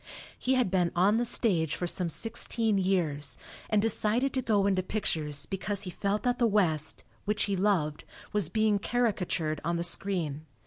He 0.39 0.55
had 0.55 0.71
been 0.71 0.91
on 0.95 1.17
the 1.17 1.23
stage 1.25 1.75
for 1.75 1.85
some 1.85 2.09
sixteen 2.09 2.79
years, 2.79 3.37
and 3.69 3.79
decided 3.83 4.33
to 4.33 4.41
go 4.41 4.65
into 4.65 4.81
pictures 4.81 5.45
because 5.45 5.83
he 5.83 5.91
felt 5.91 6.23
that 6.23 6.39
the 6.39 6.47
West, 6.47 7.03
which 7.25 7.43
he 7.43 7.55
loved, 7.55 8.03
was 8.33 8.49
being 8.49 8.79
caricatured 8.79 9.61
on 9.63 9.75
the 9.75 9.83
screen. 9.83 10.47